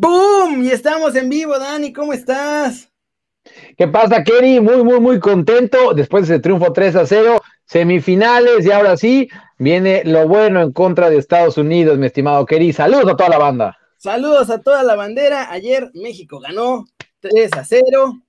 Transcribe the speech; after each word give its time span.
¡Boom! 0.00 0.64
Y 0.64 0.70
estamos 0.70 1.14
en 1.14 1.28
vivo, 1.28 1.58
Dani, 1.58 1.92
¿cómo 1.92 2.14
estás? 2.14 2.90
¿Qué 3.76 3.86
pasa, 3.86 4.24
Kerry? 4.24 4.58
Muy, 4.58 4.82
muy, 4.82 4.98
muy 4.98 5.20
contento 5.20 5.92
después 5.92 6.26
de 6.26 6.36
ese 6.36 6.42
triunfo 6.42 6.72
3 6.72 6.96
a 6.96 7.04
0, 7.04 7.38
semifinales 7.66 8.64
y 8.64 8.70
ahora 8.70 8.96
sí 8.96 9.28
viene 9.58 10.02
lo 10.06 10.26
bueno 10.26 10.62
en 10.62 10.72
contra 10.72 11.10
de 11.10 11.18
Estados 11.18 11.58
Unidos, 11.58 11.98
mi 11.98 12.06
estimado 12.06 12.46
Kerry. 12.46 12.72
Saludos 12.72 13.12
a 13.12 13.16
toda 13.16 13.28
la 13.28 13.36
banda. 13.36 13.78
Saludos 13.98 14.48
a 14.48 14.62
toda 14.62 14.82
la 14.84 14.96
bandera. 14.96 15.52
Ayer 15.52 15.90
México 15.92 16.40
ganó 16.40 16.86
3 17.20 17.52
a 17.58 17.64
0. 17.66 18.22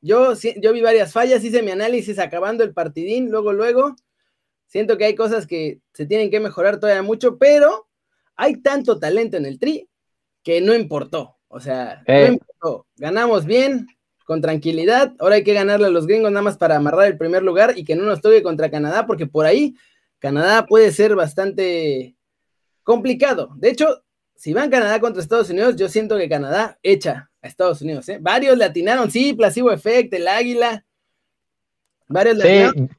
Yo, 0.00 0.34
yo 0.34 0.72
vi 0.72 0.80
varias 0.80 1.12
fallas, 1.12 1.42
hice 1.42 1.62
mi 1.62 1.72
análisis 1.72 2.20
acabando 2.20 2.62
el 2.62 2.72
partidín, 2.72 3.32
luego, 3.32 3.52
luego. 3.52 3.96
Siento 4.68 4.96
que 4.96 5.06
hay 5.06 5.16
cosas 5.16 5.48
que 5.48 5.80
se 5.92 6.06
tienen 6.06 6.30
que 6.30 6.38
mejorar 6.38 6.78
todavía 6.78 7.02
mucho, 7.02 7.36
pero 7.36 7.88
hay 8.36 8.62
tanto 8.62 9.00
talento 9.00 9.36
en 9.36 9.46
el 9.46 9.58
tri 9.58 9.88
que 10.44 10.60
no 10.60 10.74
importó. 10.74 11.36
O 11.48 11.58
sea, 11.58 12.04
no 12.06 12.26
importó. 12.26 12.86
Ganamos 12.96 13.46
bien, 13.46 13.86
con 14.24 14.40
tranquilidad. 14.40 15.14
Ahora 15.18 15.36
hay 15.36 15.44
que 15.44 15.54
ganarle 15.54 15.86
a 15.86 15.90
los 15.90 16.06
gringos 16.06 16.30
nada 16.30 16.42
más 16.42 16.56
para 16.56 16.76
amarrar 16.76 17.06
el 17.06 17.18
primer 17.18 17.42
lugar 17.42 17.74
y 17.76 17.84
que 17.84 17.96
no 17.96 18.04
nos 18.04 18.20
toque 18.20 18.42
contra 18.42 18.70
Canadá, 18.70 19.06
porque 19.06 19.26
por 19.26 19.46
ahí 19.46 19.74
Canadá 20.18 20.66
puede 20.66 20.92
ser 20.92 21.14
bastante 21.14 22.16
complicado. 22.82 23.50
De 23.56 23.70
hecho, 23.70 24.04
si 24.34 24.52
van 24.52 24.70
Canadá 24.70 25.00
contra 25.00 25.22
Estados 25.22 25.50
Unidos, 25.50 25.76
yo 25.76 25.88
siento 25.88 26.16
que 26.16 26.28
Canadá 26.28 26.78
echa 26.82 27.30
a 27.40 27.48
Estados 27.48 27.80
Unidos. 27.82 28.08
¿eh? 28.08 28.18
Varios 28.20 28.56
le 28.58 28.64
atinaron, 28.64 29.10
sí, 29.10 29.32
Placebo 29.32 29.70
Effect, 29.72 30.12
el 30.14 30.28
Águila. 30.28 30.84
Varios 32.08 32.36
le 32.36 32.42
Sí, 32.42 32.48
atinaron. 32.48 32.96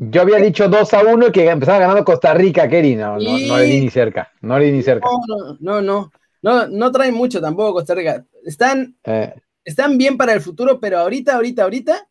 Yo 0.00 0.22
había 0.22 0.36
dicho 0.36 0.68
2 0.68 0.94
a 0.94 1.02
1 1.02 1.26
y 1.28 1.32
que 1.32 1.48
empezaba 1.48 1.80
ganando 1.80 2.04
Costa 2.04 2.32
Rica, 2.34 2.68
Kerry. 2.68 2.94
No, 2.94 3.18
no, 3.18 3.38
no 3.38 3.58
le 3.58 3.64
di 3.64 3.80
ni 3.80 3.90
cerca, 3.90 4.32
no 4.40 4.58
le 4.58 4.66
di 4.66 4.72
ni 4.72 4.82
cerca. 4.82 5.08
No, 5.08 5.36
no, 5.36 5.56
no, 5.60 5.82
no. 5.82 6.12
No, 6.40 6.68
no 6.68 6.92
traen 6.92 7.14
mucho 7.14 7.40
tampoco 7.40 7.74
Costa 7.74 7.94
Rica. 7.94 8.24
Están, 8.44 8.96
Eh, 9.04 9.34
están 9.64 9.98
bien 9.98 10.16
para 10.16 10.32
el 10.32 10.40
futuro, 10.40 10.78
pero 10.78 10.98
ahorita, 10.98 11.34
ahorita, 11.34 11.64
ahorita, 11.64 12.08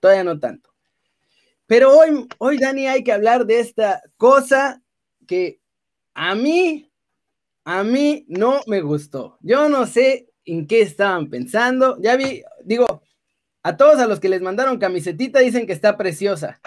todavía 0.00 0.24
no 0.24 0.38
tanto. 0.38 0.70
Pero 1.66 1.96
hoy, 1.96 2.26
hoy, 2.38 2.58
Dani, 2.58 2.86
hay 2.88 3.02
que 3.02 3.12
hablar 3.12 3.46
de 3.46 3.60
esta 3.60 4.02
cosa 4.16 4.82
que 5.26 5.60
a 6.14 6.34
mí, 6.34 6.90
a 7.64 7.82
mí 7.84 8.26
no 8.28 8.60
me 8.66 8.82
gustó. 8.82 9.38
Yo 9.40 9.68
no 9.68 9.86
sé 9.86 10.28
en 10.44 10.66
qué 10.66 10.82
estaban 10.82 11.30
pensando. 11.30 11.96
Ya 12.00 12.16
vi, 12.16 12.42
digo, 12.64 13.02
a 13.62 13.76
todos 13.76 13.98
a 13.98 14.06
los 14.06 14.20
que 14.20 14.28
les 14.28 14.42
mandaron 14.42 14.78
camisetita 14.78 15.38
dicen 15.38 15.66
que 15.66 15.72
está 15.72 15.96
preciosa, 15.96 16.60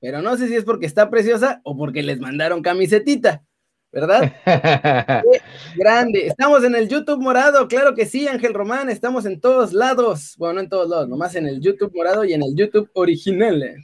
pero 0.00 0.22
no 0.22 0.36
sé 0.36 0.48
si 0.48 0.56
es 0.56 0.64
porque 0.64 0.86
está 0.86 1.10
preciosa 1.10 1.60
o 1.64 1.76
porque 1.76 2.02
les 2.02 2.18
mandaron 2.20 2.62
camisetita, 2.62 3.42
¿verdad? 3.92 4.32
Grande. 5.76 6.26
Estamos 6.26 6.64
en 6.64 6.74
el 6.74 6.88
YouTube 6.88 7.20
morado, 7.20 7.68
claro 7.68 7.94
que 7.94 8.06
sí, 8.06 8.26
Ángel 8.28 8.54
Román, 8.54 8.88
estamos 8.90 9.26
en 9.26 9.40
todos 9.40 9.72
lados. 9.72 10.34
Bueno, 10.38 10.54
no 10.54 10.60
en 10.60 10.68
todos 10.68 10.88
lados, 10.88 11.08
nomás 11.08 11.34
en 11.34 11.46
el 11.46 11.60
YouTube 11.60 11.92
morado 11.94 12.24
y 12.24 12.32
en 12.32 12.42
el 12.42 12.54
YouTube 12.54 12.88
original. 12.94 13.62
eh. 13.62 13.76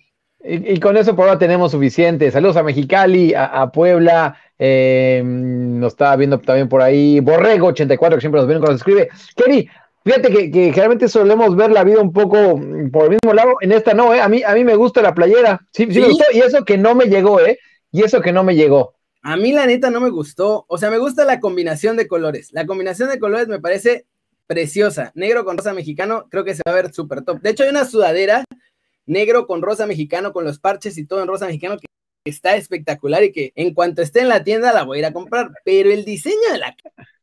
Y, 0.44 0.74
y 0.74 0.80
con 0.80 0.96
eso 0.96 1.16
por 1.16 1.26
ahora 1.26 1.38
tenemos 1.38 1.72
suficiente. 1.72 2.30
Saludos 2.30 2.56
a 2.56 2.62
Mexicali, 2.62 3.34
a, 3.34 3.46
a 3.46 3.72
Puebla, 3.72 4.38
eh, 4.58 5.22
nos 5.24 5.92
estaba 5.92 6.14
viendo 6.16 6.38
también 6.38 6.68
por 6.68 6.82
ahí 6.82 7.18
Borrego84, 7.20 8.14
que 8.14 8.20
siempre 8.20 8.40
nos 8.40 8.46
viene 8.46 8.60
cuando 8.60 8.72
nos 8.72 8.80
escribe. 8.80 9.08
Kerry, 9.34 9.68
fíjate 10.06 10.30
que, 10.30 10.50
que 10.50 10.64
generalmente 10.66 11.08
solemos 11.08 11.56
ver 11.56 11.72
la 11.72 11.84
vida 11.84 12.00
un 12.00 12.12
poco 12.12 12.56
mm, 12.56 12.90
por 12.90 13.04
el 13.04 13.10
mismo 13.10 13.34
lado. 13.34 13.56
En 13.60 13.72
esta 13.72 13.92
no, 13.92 14.14
¿eh? 14.14 14.20
A 14.20 14.28
mí, 14.28 14.42
a 14.42 14.54
mí 14.54 14.64
me 14.64 14.76
gusta 14.76 15.02
la 15.02 15.14
playera. 15.14 15.66
Sí, 15.72 15.86
sí, 15.86 15.94
¿Sí? 15.94 16.00
me 16.00 16.08
gustó. 16.08 16.24
Y 16.32 16.38
eso 16.38 16.64
que 16.64 16.78
no 16.78 16.94
me 16.94 17.06
llegó, 17.06 17.40
¿eh? 17.40 17.58
Y 17.90 18.02
eso 18.02 18.20
que 18.20 18.32
no 18.32 18.44
me 18.44 18.54
llegó. 18.54 18.94
A 19.22 19.36
mí 19.36 19.50
la 19.50 19.66
neta 19.66 19.90
no 19.90 20.00
me 20.00 20.10
gustó, 20.10 20.66
o 20.68 20.78
sea, 20.78 20.88
me 20.88 20.98
gusta 20.98 21.24
la 21.24 21.40
combinación 21.40 21.96
de 21.96 22.06
colores. 22.06 22.52
La 22.52 22.64
combinación 22.64 23.08
de 23.08 23.18
colores 23.18 23.48
me 23.48 23.58
parece 23.58 24.06
preciosa. 24.46 25.10
Negro 25.16 25.44
con 25.44 25.58
rosa 25.58 25.74
mexicano, 25.74 26.26
creo 26.30 26.44
que 26.44 26.54
se 26.54 26.62
va 26.64 26.72
a 26.72 26.76
ver 26.76 26.94
súper 26.94 27.22
top. 27.22 27.40
De 27.40 27.50
hecho, 27.50 27.64
hay 27.64 27.70
una 27.70 27.84
sudadera 27.84 28.44
negro 29.04 29.48
con 29.48 29.62
rosa 29.62 29.86
mexicano, 29.86 30.32
con 30.32 30.44
los 30.44 30.60
parches 30.60 30.96
y 30.96 31.06
todo 31.06 31.22
en 31.22 31.28
rosa 31.28 31.46
mexicano 31.46 31.76
que 31.76 31.86
está 32.24 32.54
espectacular 32.54 33.24
y 33.24 33.32
que 33.32 33.52
en 33.56 33.74
cuanto 33.74 34.00
esté 34.00 34.20
en 34.20 34.28
la 34.28 34.44
tienda 34.44 34.72
la 34.72 34.84
voy 34.84 34.98
a 34.98 35.00
ir 35.00 35.06
a 35.06 35.12
comprar. 35.12 35.50
Pero 35.64 35.90
el 35.90 36.04
diseño 36.04 36.52
de 36.52 36.58
la 36.58 36.76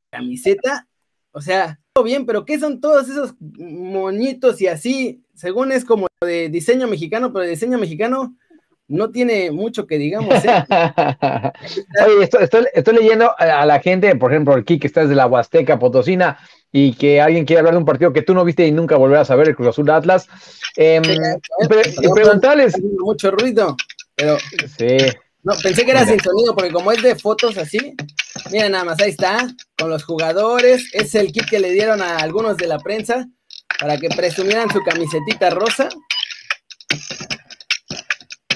camiseta, 0.09 0.87
o 1.31 1.39
sea, 1.39 1.79
bien, 2.01 2.25
pero 2.25 2.43
¿qué 2.43 2.57
son 2.59 2.81
todos 2.81 3.07
esos 3.07 3.35
moñitos 3.39 4.59
y 4.61 4.67
así? 4.67 5.21
Según 5.35 5.71
es 5.71 5.85
como 5.85 6.07
de 6.21 6.49
diseño 6.49 6.87
mexicano, 6.87 7.31
pero 7.31 7.43
el 7.43 7.51
diseño 7.51 7.77
mexicano 7.77 8.35
no 8.87 9.11
tiene 9.11 9.51
mucho 9.51 9.85
que 9.85 9.99
digamos. 9.99 10.33
¿eh? 10.43 10.63
Oye, 12.07 12.23
estoy, 12.23 12.43
estoy, 12.43 12.65
estoy 12.73 12.95
leyendo 12.95 13.31
a, 13.37 13.65
la 13.67 13.79
gente, 13.79 14.15
por 14.15 14.31
ejemplo, 14.31 14.55
aquí 14.55 14.79
que 14.79 14.87
está 14.87 15.01
desde 15.01 15.13
la 15.13 15.27
Huasteca 15.27 15.77
Potosina 15.77 16.39
y 16.71 16.93
que 16.93 17.21
alguien 17.21 17.45
quiere 17.45 17.59
hablar 17.59 17.75
de 17.75 17.79
un 17.79 17.85
partido 17.85 18.11
que 18.11 18.23
tú 18.23 18.33
no 18.33 18.43
viste 18.43 18.65
y 18.65 18.71
nunca 18.71 18.95
volverás 18.97 19.29
a 19.29 19.35
ver, 19.35 19.49
el 19.49 19.55
Cruz 19.55 19.69
Azul 19.69 19.89
Atlas. 19.91 20.27
Pre- 20.75 21.93
preguntarles. 22.11 22.73
Haciendo 22.73 23.03
mucho 23.05 23.29
ruido, 23.29 23.75
pero 24.15 24.37
Sí. 24.79 24.97
no, 25.43 25.53
pensé 25.61 25.85
que 25.85 25.91
era 25.91 26.05
sin 26.07 26.19
sonido, 26.19 26.55
porque 26.55 26.71
como 26.71 26.91
es 26.91 27.03
de 27.03 27.15
fotos 27.15 27.55
así, 27.57 27.93
mira 28.51 28.69
nada 28.69 28.83
más, 28.83 28.99
ahí 29.01 29.09
está, 29.11 29.47
con 29.77 29.89
los 29.89 30.03
jugadores, 30.03 30.89
es 30.93 31.15
el 31.15 31.31
kit 31.31 31.45
que 31.49 31.59
le 31.59 31.71
dieron 31.71 32.01
a 32.01 32.17
algunos 32.17 32.57
de 32.57 32.67
la 32.67 32.79
prensa 32.79 33.27
para 33.79 33.97
que 33.97 34.09
presumieran 34.09 34.69
su 34.71 34.81
camisetita 34.81 35.49
rosa. 35.49 35.89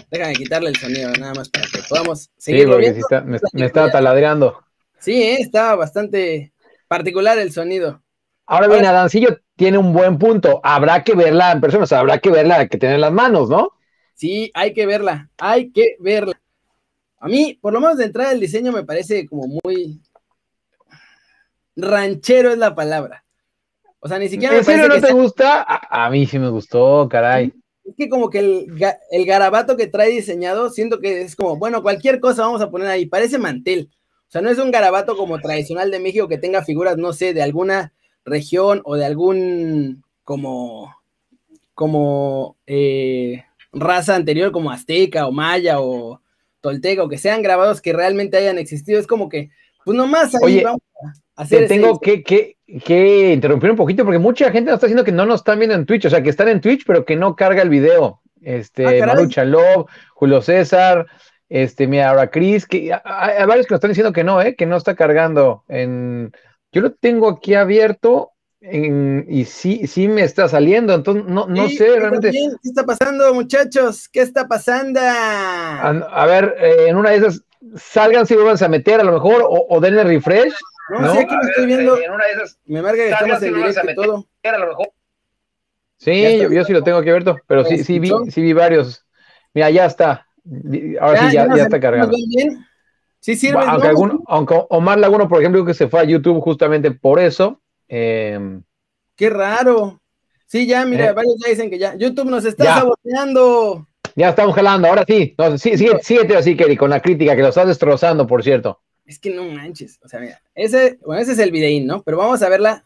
Déjame 0.10 0.34
quitarle 0.36 0.70
el 0.70 0.76
sonido, 0.78 1.12
nada 1.20 1.34
más 1.34 1.50
para 1.50 1.66
que 1.68 1.80
podamos 1.90 2.22
Sí, 2.22 2.30
seguir 2.38 2.68
porque 2.68 2.86
sí 2.86 2.92
viendo. 2.94 3.08
está- 3.08 3.22
me, 3.22 3.40
me 3.54 3.66
estaba 3.66 3.92
taladreando. 3.92 4.64
Sí, 5.00 5.22
eh, 5.22 5.38
estaba 5.42 5.76
bastante 5.76 6.54
particular 6.88 7.38
el 7.38 7.52
sonido. 7.52 8.02
Ahora 8.46 8.68
bien, 8.70 8.86
Adancillo 8.86 9.42
tiene 9.58 9.78
un 9.78 9.92
buen 9.92 10.18
punto. 10.18 10.62
Habrá 10.64 11.04
que 11.04 11.14
verla 11.14 11.52
en 11.52 11.60
persona, 11.60 11.84
o 11.84 11.88
sea, 11.88 12.00
habrá 12.00 12.20
que 12.20 12.30
verla, 12.30 12.60
hay 12.60 12.70
que 12.70 12.78
tener 12.78 13.00
las 13.00 13.12
manos, 13.12 13.50
¿no? 13.50 13.72
Sí, 14.16 14.50
hay 14.54 14.74
que 14.74 14.86
verla, 14.86 15.30
hay 15.38 15.72
que 15.72 15.98
verla. 16.00 16.40
A 17.20 17.28
mí, 17.28 17.58
por 17.62 17.74
lo 17.74 17.80
menos 17.82 17.98
de 17.98 18.06
entrada, 18.06 18.32
el 18.32 18.40
diseño 18.40 18.72
me 18.72 18.84
parece 18.84 19.26
como 19.28 19.48
muy 19.64 20.00
ranchero 21.76 22.52
es 22.52 22.58
la 22.58 22.76
palabra. 22.76 23.24
O 24.00 24.08
sea, 24.08 24.20
ni 24.20 24.30
siquiera 24.30 24.54
me 24.54 24.60
¿En 24.60 24.66
serio 24.66 24.88
no 24.88 24.96
que 24.96 25.02
te 25.02 25.08
sea- 25.08 25.16
gusta? 25.16 25.62
A, 25.68 26.06
a 26.06 26.10
mí 26.10 26.26
sí 26.26 26.40
me 26.40 26.50
gustó, 26.50 27.08
caray. 27.10 27.52
es 27.84 27.96
que 27.98 28.10
como 28.10 28.30
que 28.30 28.40
el, 28.40 28.68
ga- 28.76 28.98
el 29.12 29.26
garabato 29.26 29.76
que 29.78 29.88
trae 29.88 30.10
diseñado, 30.12 30.70
siento 30.70 31.00
que 31.00 31.22
es 31.22 31.36
como, 31.36 31.58
bueno, 31.58 31.82
cualquier 31.82 32.20
cosa 32.20 32.44
vamos 32.44 32.62
a 32.62 32.70
poner 32.70 32.88
ahí, 32.88 33.06
parece 33.06 33.38
mantel. 33.38 33.90
O 34.28 34.32
sea, 34.32 34.42
no 34.42 34.50
es 34.50 34.60
un 34.60 34.72
garabato 34.72 35.16
como 35.16 35.40
tradicional 35.40 35.90
de 35.90 36.00
México 36.00 36.28
que 36.28 36.38
tenga 36.38 36.64
figuras, 36.64 36.98
no 36.98 37.14
sé, 37.14 37.34
de 37.34 37.42
alguna 37.42 37.94
región 38.26 38.82
o 38.84 38.96
de 38.96 39.06
algún 39.06 40.04
como, 40.24 40.94
como 41.74 42.58
eh, 42.68 43.46
raza 43.72 44.16
anterior, 44.16 44.52
como 44.52 44.70
azteca 44.72 45.28
o 45.28 45.32
maya 45.32 45.80
o 45.80 46.22
tolteca, 46.62 47.04
o 47.04 47.10
que 47.10 47.18
sean 47.18 47.42
grabados 47.42 47.82
que 47.82 47.94
realmente 47.94 48.38
hayan 48.38 48.58
existido. 48.58 49.00
Es 49.00 49.08
como 49.08 49.30
que, 49.30 49.50
pues 49.86 49.98
nomás 49.98 50.34
ahí 50.36 50.42
Oye, 50.44 50.64
vamos 50.64 50.82
a 51.36 51.42
hacer 51.42 51.62
Te 51.62 51.68
tengo 51.68 52.00
que, 52.00 52.24
que, 52.24 52.58
que 52.84 53.34
interrumpir 53.34 53.72
un 53.72 53.78
poquito 53.78 54.04
porque 54.04 54.20
mucha 54.20 54.52
gente 54.52 54.72
nos 54.72 54.76
está 54.76 54.88
diciendo 54.88 55.04
que 55.04 55.12
no 55.12 55.26
nos 55.26 55.42
están 55.42 55.60
viendo 55.60 55.76
en 55.76 55.86
Twitch, 55.86 56.06
o 56.06 56.10
sea, 56.10 56.22
que 56.22 56.30
están 56.30 56.50
en 56.50 56.62
Twitch, 56.62 56.84
pero 56.86 57.06
que 57.06 57.16
no 57.16 57.36
carga 57.36 57.62
el 57.62 57.70
video. 57.70 58.22
Este, 58.42 59.02
Ah. 59.02 59.06
Marucha 59.08 59.44
Love, 59.44 59.88
Julio 60.14 60.42
César, 60.42 61.08
este, 61.50 61.88
mira, 61.88 62.10
ahora 62.10 62.30
Cris, 62.30 62.66
que 62.66 62.94
hay, 62.94 63.38
hay 63.38 63.46
varios 63.46 63.68
que 63.68 63.74
nos 63.74 63.80
están 63.80 63.92
diciendo 63.92 64.14
que 64.14 64.24
no, 64.24 64.42
¿eh? 64.42 64.56
que 64.56 64.66
no 64.66 64.78
está 64.78 64.96
cargando. 64.96 65.64
En, 65.68 66.32
yo 66.72 66.82
lo 66.82 66.94
tengo 66.94 67.30
aquí 67.30 67.54
abierto 67.56 68.32
en- 68.62 69.26
y 69.30 69.46
sí, 69.46 69.86
sí 69.88 70.08
me 70.08 70.24
está 70.24 70.48
saliendo, 70.48 70.94
entonces 70.94 71.26
no, 71.26 71.48
no 71.48 71.70
Sí, 71.70 71.78
sé 71.78 71.96
realmente. 71.96 72.28
también. 72.28 72.52
¿Qué 72.62 72.70
está 72.70 72.86
pasando, 72.86 73.34
muchachos? 73.34 74.10
¿Qué 74.10 74.22
está 74.22 74.48
pasando? 74.48 75.00
A, 75.02 75.90
a 75.90 76.26
ver, 76.26 76.56
eh, 76.60 76.86
en 76.88 76.98
una 76.98 77.12
de 77.12 77.18
esas, 77.18 77.44
salgan 77.76 78.26
si 78.26 78.36
vuelvan 78.36 78.62
a 78.62 78.68
meter 78.68 79.00
a 79.00 79.04
lo 79.04 79.12
mejor 79.14 79.42
o, 79.44 79.68
o 79.70 79.80
denle 79.80 80.04
refresh. 80.04 80.54
No, 80.90 81.02
¿no? 81.02 81.12
sí, 81.12 81.18
aquí 81.20 81.36
me 81.36 81.50
estoy 81.50 81.66
viendo. 81.66 81.98
En 82.02 82.12
una 82.12 82.26
de 82.26 82.32
esas, 82.34 82.60
Me 82.66 82.82
marca 82.82 82.98
que 82.98 83.10
Salgan 83.10 83.38
estamos 83.38 83.40
si 83.40 83.48
en 83.48 83.54
directo 83.56 83.92
y 83.92 83.96
todo. 83.96 84.26
a 84.44 84.58
lo 84.58 84.68
mejor. 84.68 84.90
Sí, 85.98 86.26
está 86.26 86.44
yo, 86.44 86.52
yo 86.52 86.64
sí 86.64 86.74
lo 86.74 86.84
tengo 86.84 86.98
aquí 87.00 87.10
abierto, 87.10 87.38
pero 87.48 87.64
¿Me 87.64 87.70
sí, 87.70 87.84
sí 87.84 88.00
vi, 88.00 88.12
sí 88.32 88.42
vi 88.42 88.54
varios. 88.54 89.06
Mira, 89.54 89.70
ya 89.70 89.86
está. 89.86 90.28
Ahora 91.02 91.30
sí, 91.30 91.36
ya, 91.36 91.46
está 91.46 91.80
cargando. 91.80 92.16
bien? 92.30 92.66
Sí, 93.20 93.36
sirve. 93.36 93.60
aunque, 93.60 93.88
¿no? 93.88 93.90
alguno- 93.90 94.24
aunque 94.28 94.56
Omar 94.70 95.00
Laguno, 95.00 95.28
por 95.28 95.40
ejemplo, 95.42 95.66
que 95.66 95.74
se 95.74 95.88
fue 95.88 96.00
a 96.00 96.04
YouTube 96.04 96.40
justamente 96.42 96.92
por 96.92 97.20
eso. 97.20 97.62
Eh, 97.88 98.60
Qué 99.16 99.30
raro. 99.30 100.00
Sí, 100.46 100.68
ya, 100.68 100.86
mira, 100.86 101.08
Eh. 101.08 101.14
varios 101.14 101.36
ya 101.44 101.50
dicen 101.50 101.70
que 101.70 101.78
ya. 101.80 101.96
YouTube 101.96 102.30
nos 102.30 102.46
está 102.46 102.64
Ya. 102.64 102.76
saboteando. 102.80 103.88
ya 104.16 104.30
estamos 104.30 104.56
jalando, 104.56 104.88
ahora 104.88 105.04
sí. 105.08 105.36
No, 105.38 105.58
sí 105.58 105.78
sigue, 105.78 106.00
síguete 106.02 106.36
así, 106.38 106.56
Kerry, 106.56 106.76
con 106.78 106.90
la 106.90 107.02
crítica, 107.02 107.36
que 107.36 107.42
lo 107.42 107.50
estás 107.50 107.68
destrozando, 107.68 108.26
por 108.26 108.44
cierto. 108.44 108.82
Es 109.06 109.20
que 109.20 109.30
no 109.30 109.44
manches. 109.46 110.00
O 110.04 110.08
sea, 110.08 110.20
mira, 110.20 110.42
ese, 110.56 110.98
bueno, 111.06 111.22
ese 111.22 111.34
es 111.34 111.40
el 111.40 111.52
videín, 111.52 111.86
¿no? 111.86 112.02
Pero 112.04 112.18
vamos 112.18 112.42
a 112.42 112.50
verla. 112.50 112.84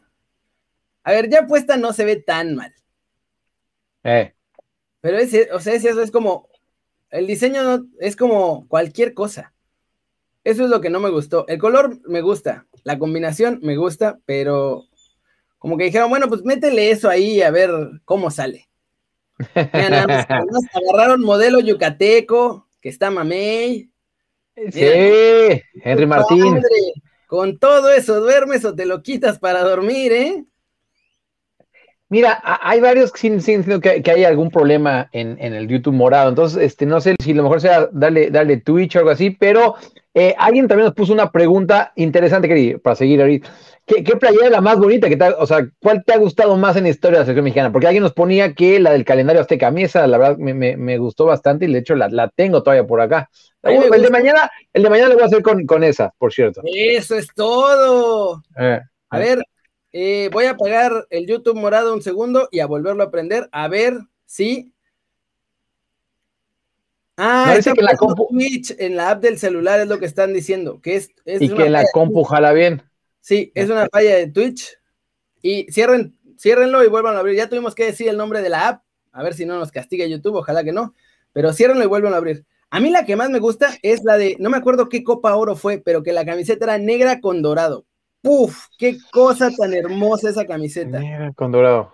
A 1.04 1.12
ver, 1.12 1.30
ya 1.30 1.48
puesta 1.48 1.78
no 1.78 1.94
se 1.94 2.06
ve 2.06 2.16
tan 2.18 2.56
mal. 2.56 2.74
Eh, 4.04 4.34
Pero 5.02 5.18
ese, 5.18 5.50
o 5.52 5.60
sea, 5.60 5.74
ese- 5.74 5.90
eso 5.90 6.02
es 6.02 6.12
como. 6.12 6.48
El 7.10 7.28
diseño 7.28 7.64
no, 7.64 7.86
es 8.00 8.16
como 8.16 8.68
cualquier 8.68 9.14
cosa. 9.14 9.54
Eso 10.44 10.64
es 10.64 10.70
lo 10.70 10.80
que 10.82 10.90
no 10.90 11.00
me 11.00 11.10
gustó. 11.10 11.46
El 11.48 11.60
color 11.60 12.00
me 12.08 12.22
gusta. 12.22 12.66
la 12.84 12.98
combinación 12.98 13.60
me 13.62 13.76
gusta, 13.78 14.18
pero 14.26 14.86
como 15.62 15.78
que 15.78 15.84
dijeron, 15.84 16.10
bueno, 16.10 16.28
pues 16.28 16.42
métele 16.44 16.90
eso 16.90 17.08
ahí 17.08 17.44
a 17.44 17.52
ver 17.52 17.70
cómo 18.04 18.32
sale. 18.32 18.68
agarraron 19.54 21.22
modelo 21.22 21.60
yucateco, 21.60 22.68
que 22.82 22.90
está 22.90 23.12
mamey. 23.12 23.92
Sí, 24.56 25.62
Henry 25.84 26.08
Martín. 26.08 26.64
con 27.28 27.60
todo 27.60 27.92
eso, 27.92 28.22
¿duermes 28.22 28.66
o 28.66 28.74
te 28.74 28.88
lo 28.88 29.04
quitas 29.04 29.38
para 29.38 29.62
dormir, 29.62 30.12
eh? 30.14 30.46
Mira, 32.12 32.42
hay 32.44 32.82
varios 32.82 33.14
sin, 33.16 33.42
sin 33.42 33.64
que, 33.80 34.04
que 34.04 34.12
hay 34.12 34.26
algún 34.26 34.52
problema 34.52 35.08
en, 35.14 35.38
en, 35.40 35.54
el 35.54 35.70
YouTube 35.70 35.94
morado. 35.94 36.28
Entonces, 36.28 36.62
este, 36.62 36.86
no 36.86 37.00
sé 37.00 37.16
si 37.24 37.34
lo 37.34 37.42
mejor 37.42 37.62
sea 37.62 37.88
darle, 37.94 38.30
darle 38.30 38.58
Twitch 38.58 38.98
o 38.98 39.00
algo 39.00 39.12
así, 39.12 39.30
pero 39.30 39.76
eh, 40.14 40.36
alguien 40.38 40.68
también 40.68 40.88
nos 40.88 40.94
puso 40.94 41.14
una 41.14 41.32
pregunta 41.32 41.94
interesante, 41.96 42.50
que 42.50 42.80
para 42.80 42.98
seguir 42.98 43.22
ahorita. 43.22 43.50
¿Qué, 43.86 44.04
¿Qué, 44.04 44.18
playera 44.18 44.48
es 44.48 44.52
la 44.52 44.60
más 44.60 44.78
bonita? 44.78 45.08
Que 45.08 45.18
o 45.40 45.48
sea, 45.48 45.66
¿cuál 45.80 46.04
te 46.04 46.12
ha 46.12 46.18
gustado 46.18 46.58
más 46.58 46.76
en 46.76 46.84
la 46.84 46.90
historia 46.90 47.20
de 47.20 47.22
la 47.22 47.26
selección 47.28 47.46
mexicana? 47.46 47.72
Porque 47.72 47.88
alguien 47.88 48.04
nos 48.04 48.12
ponía 48.12 48.54
que 48.56 48.82
la 48.82 48.92
del 48.92 49.06
calendario 49.06 49.42
azteca. 49.42 49.68
A 49.68 49.72
mí 49.72 49.84
esa, 49.84 50.06
la 50.06 50.18
verdad, 50.18 50.38
me, 50.38 50.54
me, 50.54 50.76
me 50.76 50.98
gustó 50.98 51.24
bastante 51.24 51.64
y 51.64 51.72
de 51.72 51.80
hecho 51.80 51.96
la, 51.96 52.10
la 52.10 52.28
tengo 52.28 52.62
todavía 52.62 52.86
por 52.86 53.00
acá. 53.00 53.30
El 53.64 53.90
de, 53.90 54.10
mañana, 54.10 54.52
el 54.74 54.84
de 54.84 54.90
mañana 54.90 55.08
lo 55.08 55.14
voy 55.14 55.24
a 55.24 55.28
hacer 55.28 55.42
con, 55.42 55.66
con 55.66 55.82
esa, 55.86 56.14
por 56.18 56.34
cierto. 56.34 56.62
Eso 56.66 57.16
es 57.16 57.28
todo. 57.34 58.44
Eh, 58.60 58.82
a 59.12 59.18
ver, 59.18 59.40
eh, 59.94 60.30
voy 60.32 60.46
a 60.46 60.52
apagar 60.52 61.08
el 61.10 61.28
YouTube 61.28 61.56
morado 61.56 61.94
un 61.94 62.02
segundo 62.02 62.48
y 62.52 62.60
a 62.60 62.68
volverlo 62.68 63.04
a 63.04 63.08
aprender. 63.08 63.50
A 63.52 63.68
ver 63.68 64.00
si 64.26 64.74
Ah, 67.24 67.56
que 67.64 67.70
en 67.70 67.86
la 67.86 67.98
compu... 67.98 68.28
en 68.32 68.96
la 68.96 69.12
app 69.12 69.22
del 69.22 69.38
celular 69.38 69.80
es 69.80 69.88
lo 69.88 70.00
que 70.00 70.08
están 70.08 70.34
diciendo, 70.34 70.82
que 70.82 70.96
es, 70.96 71.12
y 71.26 71.50
que 71.50 71.70
la 71.70 71.84
compu 71.94 72.24
jala 72.24 72.52
bien. 72.52 72.82
Sí, 73.20 73.52
es 73.54 73.70
una 73.70 73.88
falla 73.92 74.16
de 74.16 74.28
Twitch. 74.28 74.80
Y 75.44 75.72
cierren, 75.72 76.18
ciérrenlo 76.36 76.84
y 76.84 76.88
vuelvan 76.88 77.16
a 77.16 77.20
abrir. 77.20 77.36
Ya 77.36 77.48
tuvimos 77.48 77.76
que 77.76 77.86
decir 77.86 78.08
el 78.08 78.18
nombre 78.18 78.42
de 78.42 78.50
la 78.50 78.68
app, 78.68 78.84
a 79.12 79.22
ver 79.22 79.36
si 79.36 79.46
no 79.46 79.60
nos 79.60 79.72
castiga 79.72 80.08
YouTube, 80.08 80.36
ojalá 80.36 80.64
que 80.64 80.72
no. 80.72 80.96
Pero 81.32 81.54
ciérrenlo 81.54 81.84
y 81.84 81.88
vuelvan 81.88 82.16
a 82.16 82.18
abrir. 82.18 82.44
A 82.72 82.80
mí 82.80 82.90
la 82.90 83.06
que 83.06 83.16
más 83.16 83.30
me 83.30 83.40
gusta 83.40 83.78
es 83.84 84.04
la 84.04 84.18
de, 84.18 84.38
no 84.40 84.50
me 84.50 84.58
acuerdo 84.58 84.90
qué 84.90 85.04
Copa 85.04 85.36
Oro 85.36 85.56
fue, 85.56 85.78
pero 85.78 86.02
que 86.02 86.14
la 86.14 86.26
camiseta 86.26 86.66
era 86.66 86.78
negra 86.80 87.20
con 87.20 87.44
dorado. 87.44 87.86
¡Puf! 88.22 88.68
¡Qué 88.78 88.98
cosa 89.12 89.50
tan 89.56 89.74
hermosa 89.74 90.30
esa 90.30 90.46
camiseta! 90.46 91.00
Negra 91.00 91.32
con 91.34 91.52
dorado. 91.52 91.94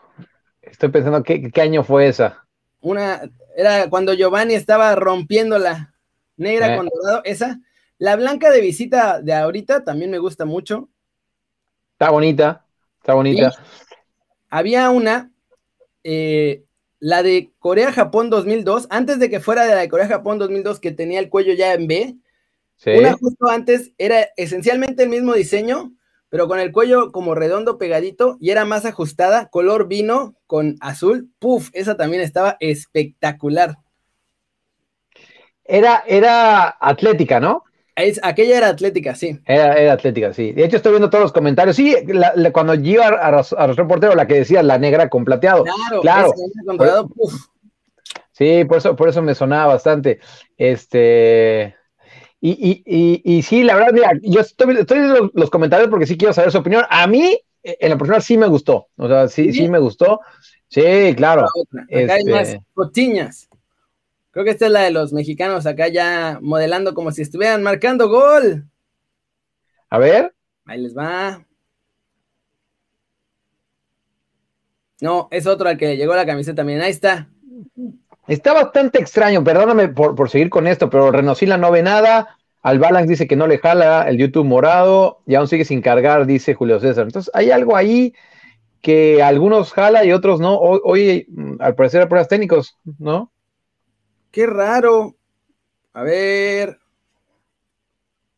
Estoy 0.62 0.90
pensando, 0.90 1.24
¿qué, 1.24 1.50
qué 1.50 1.62
año 1.62 1.84
fue 1.84 2.08
esa? 2.08 2.46
Una, 2.82 3.22
era 3.56 3.90
cuando 3.90 4.14
Giovanni 4.14 4.54
estaba 4.54 4.94
rompiendo 4.96 5.58
la 5.58 5.94
negra 6.36 6.74
eh. 6.74 6.78
con 6.78 6.88
dorado, 6.88 7.22
esa. 7.24 7.60
La 7.98 8.16
blanca 8.16 8.52
de 8.52 8.62
visita 8.62 9.22
de 9.22 9.34
ahorita 9.34 9.84
también 9.84 10.12
me 10.12 10.20
gusta 10.20 10.46
mucho. 10.46 10.90
Está 11.94 12.12
bonita, 12.12 12.66
está 13.00 13.16
bonita. 13.16 13.52
había 14.50 14.90
una, 14.92 15.32
eh, 16.04 16.64
la 17.00 17.24
de 17.24 17.52
Corea-Japón 17.58 18.30
2002, 18.30 18.88
antes 18.92 19.18
de 19.20 19.30
que 19.30 19.40
fuera 19.40 19.66
de 19.66 19.74
la 19.74 19.82
de 19.82 19.90
Corea-Japón 19.90 20.38
2002, 20.38 20.80
que 20.80 20.92
tenía 20.92 21.20
el 21.20 21.30
cuello 21.30 21.54
ya 21.54 21.74
en 21.74 21.88
B. 21.88 22.16
Una 22.86 23.14
justo 23.14 23.50
antes 23.50 23.94
era 23.98 24.28
esencialmente 24.38 25.04
el 25.04 25.10
mismo 25.10 25.34
diseño, 25.34 25.97
pero 26.30 26.48
con 26.48 26.60
el 26.60 26.72
cuello 26.72 27.12
como 27.12 27.36
redondo 27.36 27.78
pegadito 27.78 28.38
y 28.40 28.52
era 28.52 28.66
más 28.66 28.86
ajustada, 28.86 29.48
color 29.48 29.88
vino 29.88 30.36
con 30.46 30.76
azul. 30.82 31.30
Puf, 31.40 31.70
esa 31.74 31.96
también 31.96 32.22
estaba 32.22 32.58
espectacular. 32.60 33.78
Era, 35.64 36.04
era 36.08 36.78
atlética, 36.80 37.40
¿no? 37.40 37.64
Es, 37.96 38.20
aquella 38.24 38.58
era 38.58 38.68
atlética, 38.68 39.16
sí. 39.16 39.40
Era, 39.46 39.92
atlética, 39.92 40.32
sí. 40.32 40.52
De 40.52 40.64
hecho, 40.64 40.78
estoy 40.78 40.92
viendo 40.92 41.10
todos 41.10 41.24
los 41.24 41.34
comentarios. 41.34 41.76
Sí, 41.76 41.96
cuando 42.54 42.76
yo 42.76 43.02
a, 43.04 43.40
a, 43.40 43.88
Portero, 43.88 44.14
la 44.14 44.28
que 44.28 44.36
decía 44.36 44.62
la 44.62 44.78
negra 44.78 45.10
con 45.10 45.26
plateado. 45.26 45.64
Claro, 46.02 46.02
claro. 46.02 47.10
Sí, 48.32 48.66
por 48.66 48.78
eso, 48.78 48.96
por 48.96 49.10
eso 49.10 49.24
me 49.24 49.34
sonaba 49.34 49.74
bastante. 49.74 50.20
Este. 50.58 51.76
Y, 52.40 52.52
y, 52.52 52.84
y, 52.86 53.38
y, 53.38 53.42
sí, 53.42 53.64
la 53.64 53.76
verdad, 53.76 53.94
mira, 53.94 54.12
yo 54.22 54.42
estoy, 54.42 54.78
estoy 54.78 55.00
viendo 55.00 55.32
los, 55.34 55.50
comentarios 55.50 55.90
porque 55.90 56.06
sí 56.06 56.18
quiero 56.18 56.34
saber 56.34 56.52
su 56.52 56.60
opinión. 56.60 56.84
A 56.90 57.08
mí, 57.08 57.40
eh, 57.64 57.78
en 57.80 57.90
la 57.90 57.98
personal, 57.98 58.22
sí 58.22 58.38
me 58.38 58.48
gustó. 58.48 58.90
O 58.96 59.08
sea, 59.08 59.28
sí, 59.28 59.52
sí, 59.52 59.68
me 59.68 59.80
gustó. 59.80 60.22
Sí, 60.68 61.16
claro. 61.16 61.46
Acá 61.46 62.14
hay 62.14 62.26
más 62.26 62.50
este, 62.50 62.64
cotiñas. 62.74 63.50
Creo 64.32 64.46
que 64.46 64.52
esta 64.52 64.68
es 64.68 64.72
la 64.72 64.82
de 64.82 64.92
los 64.92 65.14
mexicanos 65.14 65.66
acá 65.66 65.88
ya 65.88 66.38
modelando 66.42 66.94
como 66.94 67.12
si 67.12 67.24
estuvieran 67.24 67.64
marcando 67.64 68.08
gol. 68.08 68.70
A 69.90 69.98
ver. 69.98 70.36
Ahí 70.66 70.80
les 70.80 70.96
va. 70.96 71.44
No, 75.02 75.28
es 75.32 75.48
otro 75.48 75.70
al 75.70 75.78
que 75.78 75.96
llegó 75.96 76.16
la 76.16 76.26
camiseta 76.26 76.58
también. 76.58 76.82
Ahí 76.82 76.92
está. 76.92 77.30
Está 78.28 78.54
bastante 78.54 79.00
extraño, 79.00 79.44
perdóname 79.44 79.88
por, 79.88 80.30
seguir 80.30 80.50
con 80.50 80.68
esto, 80.68 80.90
pero 80.90 81.12
Renosila 81.12 81.58
no 81.58 81.72
ve 81.72 81.82
nada. 81.82 82.38
Al 82.62 82.80
Balance 82.80 83.10
dice 83.10 83.28
que 83.28 83.38
no 83.38 83.48
le 83.48 83.60
jala 83.60 84.04
el 84.10 84.18
YouTube 84.18 84.46
morado 84.46 85.20
y 85.26 85.36
aún 85.36 85.48
sigue 85.48 85.64
sin 85.64 85.82
cargar, 85.82 86.26
dice 86.26 86.54
Julio 86.54 86.80
César. 86.82 87.06
Entonces, 87.06 87.32
hay 87.34 87.52
algo 87.52 87.78
ahí 87.78 88.14
que 88.82 89.24
algunos 89.24 89.72
jala 89.72 90.04
y 90.04 90.12
otros 90.12 90.42
no. 90.42 90.58
Hoy, 90.58 91.26
mm, 91.30 91.56
al 91.60 91.76
parecer, 91.76 92.02
hay 92.02 92.08
pruebas 92.08 92.28
técnicos, 92.28 92.78
¿no? 93.00 93.32
Qué 94.32 94.46
raro. 94.46 95.16
A 95.94 96.04
ver. 96.04 96.78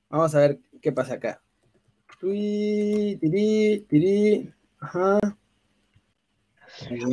Vamos 0.09 0.35
a 0.35 0.39
ver 0.39 0.59
qué 0.81 0.91
pasa 0.91 1.15
acá. 1.15 1.41
Ajá. 4.79 5.19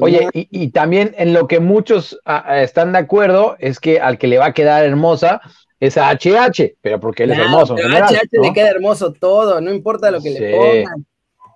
Oye, 0.01 0.29
y, 0.33 0.69
también 0.69 1.15
en 1.19 1.33
lo 1.33 1.49
que 1.49 1.61
muchos 1.61 2.19
ah, 2.25 2.45
ah, 2.47 2.63
están 2.63 2.93
de 2.93 2.99
acuerdo 2.99 3.57
es 3.59 3.81
que 3.81 4.01
al 4.01 4.19
que 4.19 4.27
le 4.27 4.39
va 4.39 4.47
a 4.47 4.55
quedar 4.55 4.85
hermosa 4.85 5.41
es 5.81 5.97
a 5.99 6.11
HH, 6.11 6.77
pero 6.81 7.01
porque 7.01 7.25
él 7.25 7.33
es 7.33 7.39
hermoso. 7.39 7.75
Pero 7.75 7.89
a 7.89 8.09
HH 8.09 8.29
le 8.33 8.53
queda 8.53 8.71
hermoso 8.71 9.13
todo, 9.13 9.61
no 9.61 9.73
importa 9.73 10.11
lo 10.11 10.21
que 10.21 10.31
le 10.31 10.57
pongan. 10.57 11.07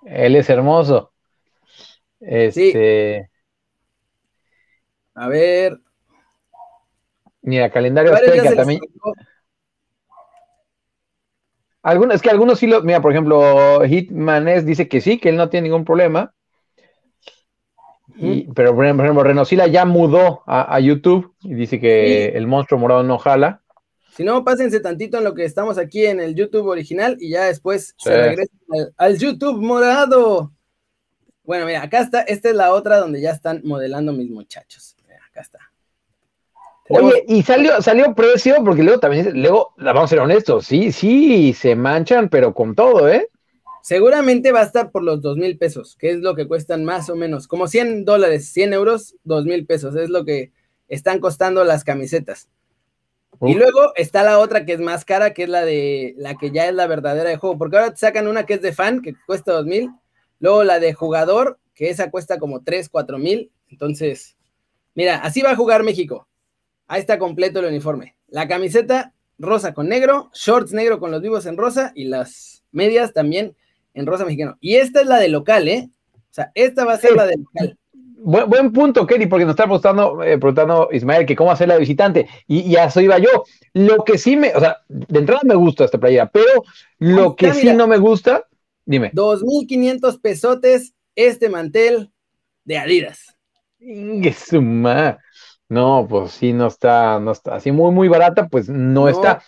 Él 0.05 0.37
es 0.37 0.49
hermoso. 0.51 1.13
Este. 2.21 3.31
A 5.15 5.29
ver. 5.29 5.79
Mira, 7.43 7.71
calendario 7.71 8.15
azteca 8.15 8.55
también. 8.55 8.81
Algunos, 11.83 12.17
es 12.17 12.23
que 12.23 12.29
algunos 12.29 12.59
sí 12.59 12.67
lo, 12.67 12.83
mira, 12.83 13.01
por 13.01 13.13
ejemplo, 13.13 13.83
Hitmanes 13.87 14.67
dice 14.67 14.87
que 14.87 15.01
sí, 15.01 15.19
que 15.19 15.31
él 15.31 15.37
no 15.37 15.49
tiene 15.49 15.69
ningún 15.69 15.87
problema 15.87 16.35
pero 18.55 18.75
por 18.75 18.85
ejemplo, 18.85 19.23
Renosila 19.23 19.67
ya 19.67 19.85
mudó 19.85 20.43
a, 20.47 20.79
YouTube 20.81 21.35
y 21.43 21.55
dice 21.55 21.81
que 21.81 22.29
el 22.29 22.47
monstruo 22.47 22.79
morado 22.81 23.03
no 23.03 23.19
jala. 23.19 23.63
Si 24.17 24.25
no, 24.25 24.45
pásense 24.45 24.81
tantito 24.81 25.19
en 25.19 25.25
lo 25.25 25.35
que 25.35 25.45
estamos 25.45 25.79
aquí 25.79 26.05
en 26.07 26.21
el 26.21 26.35
YouTube 26.35 26.67
original 26.67 27.17
y 27.21 27.31
ya 27.31 27.45
después 27.45 27.95
se 27.97 28.17
regresan 28.17 28.59
al, 28.97 29.19
YouTube 29.19 29.61
morado. 29.61 30.53
Bueno, 31.45 31.67
mira, 31.67 31.83
acá 31.83 32.01
está, 32.01 32.23
esta 32.23 32.51
es 32.51 32.55
la 32.55 32.73
otra 32.73 32.99
donde 32.99 33.21
ya 33.21 33.31
están 33.31 33.63
modelando 33.65 34.13
mis 34.13 34.31
muchachos. 34.31 34.97
acá 35.31 35.41
está. 35.41 35.59
Oye, 36.91 37.25
y 37.29 37.43
salió, 37.43 37.81
salió 37.81 38.15
precio, 38.15 38.57
porque 38.65 38.83
luego 38.83 38.99
también, 38.99 39.41
luego, 39.41 39.75
vamos 39.77 40.05
a 40.05 40.09
ser 40.09 40.19
honestos, 40.19 40.67
sí, 40.67 40.91
sí, 40.91 41.53
se 41.53 41.77
manchan, 41.77 42.29
pero 42.29 42.53
con 42.53 42.75
todo, 42.75 43.09
¿eh? 43.09 43.29
Seguramente 43.83 44.53
va 44.53 44.61
a 44.61 44.65
estar 44.65 44.91
por 44.91 45.03
los 45.03 45.23
dos 45.23 45.37
mil 45.37 45.57
pesos, 45.59 45.97
que 45.97 46.11
es 46.11 46.19
lo 46.19 46.35
que 46.35 46.47
cuestan 46.47 46.85
más 46.85 47.09
o 47.11 47.17
menos, 47.17 47.49
como 47.49 47.67
100 47.67 48.05
dólares, 48.05 48.49
100 48.53 48.73
euros, 48.73 49.17
dos 49.25 49.45
mil 49.45 49.67
pesos, 49.67 49.97
es 49.97 50.11
lo 50.11 50.25
que 50.25 50.53
están 50.89 51.21
costando 51.21 51.65
las 51.65 51.85
camisetas. 51.85 52.49
Y 53.43 53.55
luego 53.55 53.93
está 53.97 54.23
la 54.23 54.39
otra 54.39 54.67
que 54.67 54.75
es 54.75 54.81
más 54.81 55.07
cara, 55.07 55.33
que 55.33 55.45
es 55.45 55.49
la 55.49 55.65
de 55.65 56.15
la 56.19 56.35
que 56.35 56.51
ya 56.51 56.69
es 56.69 56.75
la 56.75 56.87
verdadera 56.87 57.31
de 57.31 57.37
juego, 57.37 57.57
porque 57.57 57.79
ahora 57.79 57.91
te 57.91 57.97
sacan 57.97 58.29
una 58.29 58.45
que 58.45 58.55
es 58.55 58.63
de 58.63 58.73
fan, 58.73 59.01
que 59.01 59.15
cuesta 59.27 59.53
dos 59.53 59.65
mil, 59.65 59.91
luego 60.41 60.63
la 60.63 60.79
de 60.79 60.93
jugador, 60.93 61.59
que 61.75 61.89
esa 61.89 62.11
cuesta 62.11 62.39
como 62.39 62.63
3, 62.63 62.91
4 62.91 63.19
mil. 63.19 63.51
Entonces, 63.71 64.37
mira, 64.95 65.17
así 65.17 65.41
va 65.41 65.53
a 65.53 65.57
jugar 65.57 65.83
México. 65.83 66.29
Ahí 66.87 67.01
está 67.01 67.19
completo 67.19 67.61
el 67.61 67.67
uniforme. 67.67 68.17
La 68.29 68.47
camiseta 68.47 69.15
rosa 69.39 69.73
con 69.73 69.89
negro, 69.89 70.31
shorts 70.35 70.73
negro 70.73 71.01
con 71.01 71.11
los 71.11 71.23
vivos 71.23 71.47
en 71.47 71.57
rosa 71.57 71.93
y 71.95 72.05
las 72.05 72.63
medias 72.73 73.15
también 73.15 73.57
en 73.95 74.07
rosa 74.07 74.25
mexicano. 74.25 74.57
Y 74.61 74.77
esta 74.77 75.01
es 75.01 75.07
la 75.07 75.19
de 75.19 75.29
local, 75.29 75.69
¿eh? 75.69 75.89
O 76.15 76.33
sea, 76.33 76.53
esta 76.55 76.85
va 76.85 76.95
a 76.95 76.99
ser 76.99 77.15
la 77.17 77.27
de 77.27 77.37
local. 77.37 77.77
Buen, 78.23 78.71
punto, 78.73 79.07
Kelly, 79.07 79.27
porque 79.27 79.47
nos 79.47 79.53
está 79.53 79.65
preguntando, 79.65 80.23
eh, 80.23 80.37
preguntando 80.37 80.91
Ismael 80.93 81.25
que 81.25 81.35
cómo 81.35 81.51
hacer 81.51 81.69
la 81.69 81.79
visitante. 81.79 82.29
Y, 82.47 82.61
y, 82.61 82.77
a 82.77 82.85
eso 82.85 83.01
iba 83.01 83.19
yo. 83.19 83.45
Lo 83.73 84.05
que 84.05 84.19
sí 84.19 84.37
me, 84.37 84.55
o 84.55 84.61
sea, 84.61 84.77
de 84.89 85.19
entrada 85.19 85.41
me 85.45 85.55
gusta 85.55 85.87
esta 85.87 85.99
playera, 85.99 86.31
pero 86.31 86.65
lo 86.99 87.35
que 87.35 87.55
sí 87.55 87.73
no 87.73 87.87
me 87.87 87.97
gusta, 87.97 88.47
dime. 88.85 89.11
2.500 89.13 90.21
pesotes 90.21 90.93
este 91.15 91.49
mantel 91.49 92.11
de 92.65 92.79
Adidas. 92.79 93.37
No, 95.71 96.07
pues 96.09 96.33
sí, 96.33 96.53
no 96.53 96.67
está, 96.67 97.19
no 97.21 97.31
está 97.33 97.55
así 97.55 97.73
muy, 97.73 97.93
muy 97.93 98.09
barata, 98.09 98.49
pues 98.49 98.69
no 98.69 99.09
está. 99.09 99.43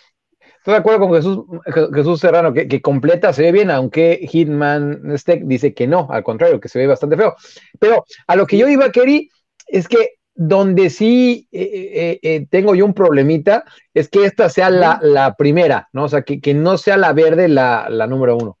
Estoy 0.63 0.75
de 0.75 0.79
acuerdo 0.79 1.01
con 1.01 1.13
Jesús, 1.13 1.45
Jesús 1.93 2.21
Serrano, 2.21 2.53
que, 2.53 2.81
completa, 2.81 3.33
se 3.33 3.41
ve 3.41 3.51
bien, 3.51 3.69
aunque 3.69 4.25
Hitman 4.31 5.17
Steck 5.17 5.43
dice 5.43 5.73
que 5.73 5.87
no, 5.87 6.07
al 6.09 6.23
contrario, 6.23 6.61
que 6.61 6.69
se 6.69 6.79
ve 6.79 6.87
bastante 6.87 7.17
feo. 7.17 7.35
Pero 7.79 8.05
a 8.27 8.35
lo 8.37 8.47
que 8.47 8.57
yo 8.57 8.69
iba, 8.69 8.89
Kerry, 8.89 9.29
es 9.67 9.89
que 9.89 10.11
donde 10.33 10.89
sí 10.89 11.49
eh, 11.51 11.91
eh, 11.93 12.19
eh, 12.21 12.47
tengo 12.49 12.75
yo 12.75 12.85
un 12.85 12.93
problemita 12.93 13.65
es 13.93 14.07
que 14.07 14.23
esta 14.23 14.47
sea 14.47 14.69
la, 14.69 15.35
primera, 15.37 15.89
¿no? 15.91 16.05
O 16.05 16.07
sea, 16.07 16.21
que, 16.21 16.53
no 16.53 16.77
sea 16.77 16.95
la 16.95 17.11
verde 17.11 17.49
la, 17.49 17.89
número 18.07 18.37
uno, 18.37 18.57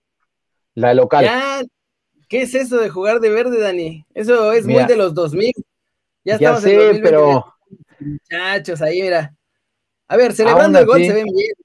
la 0.75 0.93
local. 0.93 1.25
¿Qué 2.27 2.41
es 2.41 2.53
eso 2.53 2.81
de 2.81 2.89
jugar 2.89 3.21
de 3.21 3.29
verde, 3.29 3.61
Dani? 3.61 4.05
Eso 4.13 4.51
es 4.51 4.65
muy 4.65 4.83
de 4.83 4.97
los 4.97 5.13
2000. 5.13 5.53
Ya, 5.55 5.63
ya 6.25 6.33
estamos 6.35 6.63
sé, 6.63 6.99
pero... 7.01 7.45
Muchachos, 7.97 8.81
ahí 8.81 9.01
mira. 9.01 9.33
A 10.09 10.17
ver, 10.17 10.33
celebrando 10.33 10.79
el 10.79 10.85
gol 10.85 11.01
se 11.01 11.13
ven 11.13 11.27
bien. 11.33 11.62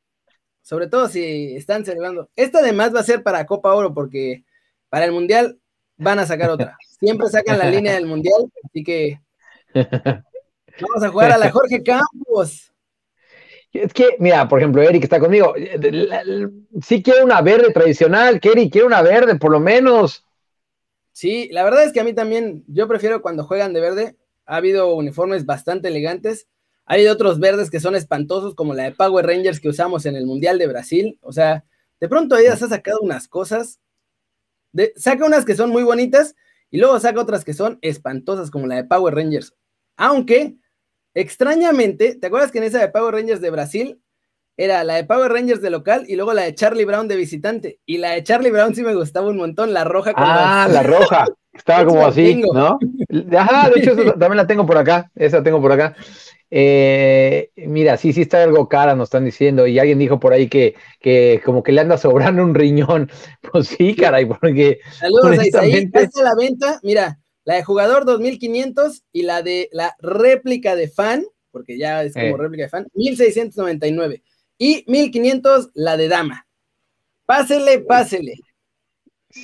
Sobre 0.69 0.87
todo 0.87 1.09
si 1.09 1.57
están 1.57 1.83
celebrando. 1.87 2.29
Esta 2.37 2.59
además 2.59 2.95
va 2.95 3.01
a 3.01 3.03
ser 3.03 3.23
para 3.23 3.47
Copa 3.47 3.73
Oro, 3.73 3.95
porque 3.95 4.45
para 4.91 5.07
el 5.07 5.13
Mundial 5.13 5.59
van 5.97 6.19
a 6.19 6.27
sacar 6.27 6.51
otra. 6.51 6.77
Siempre 7.01 7.27
sacan 7.29 7.59
la 7.59 7.71
línea 7.71 7.95
del 7.95 8.05
Mundial, 8.05 8.53
así 8.63 8.85
que 8.85 9.19
vamos 9.75 11.03
a 11.03 11.09
jugar 11.09 11.33
a 11.33 11.39
la 11.39 11.51
Jorge 11.51 11.83
Campos. 11.83 12.71
Es 13.73 13.95
que, 13.95 14.17
mira, 14.19 14.47
por 14.47 14.59
ejemplo, 14.59 14.83
Eric 14.83 15.05
está 15.05 15.19
conmigo. 15.19 15.55
Sí 16.83 17.03
quiere 17.03 17.25
una 17.25 17.41
verde 17.41 17.73
tradicional, 17.73 18.39
Kerry, 18.39 18.69
quiere 18.69 18.87
una 18.87 19.01
verde, 19.01 19.37
por 19.37 19.51
lo 19.51 19.61
menos. 19.61 20.27
Sí, 21.13 21.49
la 21.51 21.65
verdad 21.65 21.85
es 21.85 21.95
que 21.95 22.01
a 22.01 22.05
mí 22.05 22.13
también, 22.13 22.63
yo 22.67 22.87
prefiero 22.87 23.23
cuando 23.23 23.45
juegan 23.45 23.73
de 23.73 23.81
verde. 23.81 24.17
Ha 24.45 24.57
habido 24.57 24.95
uniformes 24.95 25.47
bastante 25.47 25.89
elegantes. 25.89 26.47
Hay 26.91 27.07
otros 27.07 27.39
verdes 27.39 27.71
que 27.71 27.81
son 27.81 27.95
espantosos, 27.95 28.55
como 28.55 28.73
la 28.73 28.85
de 28.85 28.93
Power 28.93 29.27
Rangers 29.27 29.61
que 29.61 29.69
usamos 29.69 30.07
en 30.07 30.17
el 30.17 30.25
Mundial 30.25 30.59
de 30.59 30.67
Brasil. 30.67 31.19
O 31.21 31.33
sea, 31.33 31.67
de 32.01 32.09
pronto 32.09 32.35
se 32.37 32.49
ha 32.49 32.57
sacado 32.57 33.01
unas 33.03 33.29
cosas. 33.29 33.79
saca 34.97 35.27
unas 35.27 35.45
que 35.45 35.55
son 35.55 35.69
muy 35.69 35.83
bonitas 35.83 36.35
y 36.71 36.79
luego 36.79 36.99
saca 36.99 37.21
otras 37.21 37.45
que 37.45 37.53
son 37.53 37.79
espantosas, 37.83 38.51
como 38.51 38.67
la 38.67 38.77
de 38.77 38.85
Power 38.85 39.15
Rangers. 39.15 39.55
Aunque, 39.99 40.57
extrañamente, 41.13 42.15
¿te 42.15 42.27
acuerdas 42.27 42.51
que 42.51 42.59
en 42.59 42.65
esa 42.65 42.79
de 42.79 42.89
Power 42.89 43.15
Rangers 43.15 43.43
de 43.43 43.51
Brasil 43.51 44.01
era 44.57 44.83
la 44.83 44.95
de 44.95 45.05
Power 45.05 45.31
Rangers 45.31 45.61
de 45.61 45.69
local 45.69 46.07
y 46.09 46.17
luego 46.17 46.33
la 46.33 46.43
de 46.43 46.55
Charlie 46.55 46.87
Brown 46.87 47.07
de 47.07 47.17
visitante? 47.17 47.81
Y 47.85 47.99
la 47.99 48.13
de 48.13 48.25
Charlie 48.25 48.51
Brown 48.51 48.75
sí 48.75 48.83
me 48.83 48.95
gustaba 48.95 49.29
un 49.29 49.37
montón, 49.37 49.75
la 49.75 49.85
roja. 49.85 50.15
Con 50.15 50.25
ah, 50.27 50.67
la 50.71 50.83
roja. 50.83 51.27
Estaba 51.53 51.85
como 51.85 52.07
así, 52.07 52.37
¿no? 52.37 52.79
Ajá, 53.37 53.69
de 53.69 53.81
hecho, 53.81 53.95
también 54.19 54.37
la 54.37 54.47
tengo 54.47 54.65
por 54.65 54.79
acá. 54.79 55.11
Esa 55.15 55.43
tengo 55.43 55.61
por 55.61 55.73
acá. 55.73 55.95
Eh, 56.51 57.51
mira, 57.57 57.97
sí, 57.99 58.13
sí 58.13 58.23
está 58.23 58.43
algo 58.43 58.69
cara, 58.69 58.95
nos 58.95 59.09
están 59.09 59.25
diciendo, 59.25 59.67
y 59.67 59.79
alguien 59.79 59.99
dijo 59.99 60.19
por 60.19 60.33
ahí 60.33 60.49
que, 60.49 60.75
que 61.01 61.43
como 61.45 61.63
que 61.63 61.73
le 61.73 61.83
anda 61.83 61.99
sobrando 61.99 62.43
un 62.43 62.55
riñón. 62.55 63.11
Pues 63.53 63.69
sí, 63.69 63.95
caray, 63.95 64.27
porque. 64.27 64.81
Saludos 64.99 65.39
ahí 65.55 65.73
está 65.73 66.23
la 66.23 66.35
venta, 66.35 66.81
mira, 66.83 67.19
la 67.45 67.55
de 67.55 67.65
jugador 67.65 68.05
2500 68.05 69.05
y 69.13 69.23
la 69.23 69.43
de 69.43 69.69
la 69.73 69.95
réplica 70.01 70.77
de 70.77 70.89
fan, 70.89 71.25
porque 71.51 71.79
ya 71.79 72.03
es 72.03 72.13
como 72.13 72.27
eh. 72.27 72.37
réplica 72.37 72.65
de 72.65 72.69
fan, 72.69 72.87
1699. 72.95 74.23
Y 74.59 74.85
1500 74.87 75.71
la 75.75 75.97
de 75.97 76.09
dama. 76.09 76.47
Pásele, 77.25 77.81
pásele. 77.81 78.35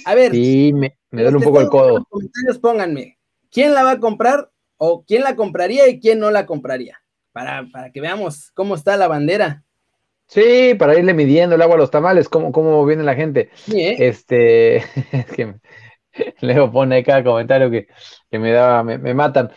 A 0.05 0.15
ver. 0.15 0.33
Sí, 0.33 0.73
me, 0.75 0.99
me 1.11 1.23
duele 1.23 1.37
un 1.39 1.43
poco 1.45 1.61
el 1.61 1.69
codo. 1.69 1.89
En 1.89 1.95
los 1.95 2.09
comentarios 2.09 2.59
pónganme, 2.59 3.19
¿quién 3.51 3.73
la 3.73 3.85
va 3.85 3.93
a 3.93 4.01
comprar? 4.01 4.51
O 4.87 5.05
quién 5.07 5.23
la 5.23 5.35
compraría 5.35 5.89
y 5.89 5.99
quién 5.99 6.19
no 6.19 6.31
la 6.31 6.45
compraría, 6.45 7.01
para, 7.33 7.67
que 7.93 8.01
veamos 8.03 8.51
cómo 8.53 8.75
está 8.75 8.99
la 8.99 9.09
bandera. 9.09 9.65
Sí, 10.27 10.75
para 10.79 10.99
irle 10.99 11.15
midiendo 11.15 11.55
el 11.55 11.63
agua 11.63 11.77
a 11.77 11.79
los 11.79 11.91
tamales, 11.91 12.29
cómo, 12.29 12.53
cómo 12.53 12.85
viene 12.85 13.03
la 13.03 13.15
gente. 13.15 13.51
¿eh? 13.73 13.97
Este, 13.99 14.77
es 15.13 15.27
que 15.35 15.55
Leo 16.41 16.71
pone 16.71 17.03
cada 17.03 17.25
comentario 17.25 17.71
que, 17.71 17.89
me 18.39 18.53
da, 18.53 18.83
me, 18.83 19.15
matan. 19.15 19.51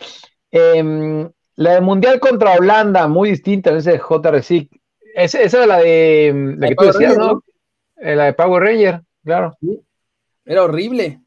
Em, 0.50 1.30
la 1.56 1.74
de 1.74 1.80
Mundial 1.82 2.20
contra 2.20 2.54
Holanda, 2.54 3.06
muy 3.06 3.30
distinta, 3.30 3.76
ese 3.76 3.98
JRC. 3.98 4.68
Esa, 5.14 5.42
esa 5.42 5.58
era 5.58 5.66
la 5.66 5.78
de 5.78 6.54
la, 6.56 6.68
que 6.68 6.74
tú 6.74 6.84
decías, 6.86 7.18
¿no? 7.18 7.42
Eh, 8.00 8.16
la 8.16 8.26
de 8.26 8.32
Power 8.32 8.62
Ranger, 8.62 9.02
claro. 9.24 9.56
Era 10.46 10.62
horrible. 10.62 11.20